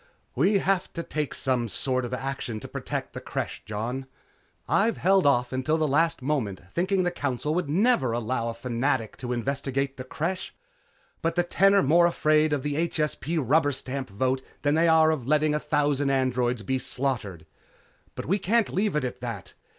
"We 0.33 0.57
have 0.57 0.91
to 0.93 1.03
take 1.03 1.35
some 1.35 1.67
sort 1.67 2.05
of 2.05 2.11
action 2.15 2.59
to 2.61 2.67
protect 2.67 3.13
the 3.13 3.21
Creche, 3.21 3.61
Jon. 3.65 4.07
I've 4.67 4.97
held 4.97 5.27
off 5.27 5.53
until 5.53 5.77
the 5.77 5.87
last 5.87 6.23
moment, 6.23 6.59
thinking 6.73 7.03
the 7.03 7.11
Council 7.11 7.53
would 7.53 7.69
never 7.69 8.11
allow 8.11 8.49
a 8.49 8.55
Fanatic 8.55 9.15
to 9.17 9.31
investigate 9.31 9.97
the 9.97 10.03
Creche, 10.03 10.55
but 11.21 11.35
the 11.35 11.43
Ten 11.43 11.75
are 11.75 11.83
more 11.83 12.07
afraid 12.07 12.51
of 12.51 12.63
the 12.63 12.87
HSP 12.89 13.37
rubber 13.47 13.71
stamp 13.71 14.09
vote 14.09 14.41
than 14.63 14.73
they 14.73 14.87
are 14.87 15.11
of 15.11 15.27
letting 15.27 15.53
a 15.53 15.59
thousand 15.59 16.09
androids 16.09 16.63
be 16.63 16.79
slaughtered. 16.79 17.45
But 18.15 18.25
we 18.25 18.39
can't 18.39 18.73
leave 18.73 18.95
it 18.95 19.03
at 19.03 19.21
that. 19.21 19.53